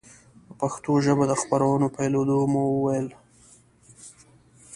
[0.47, 3.07] په پښتو ژبه د خپرونو پیلېدو مو وویل.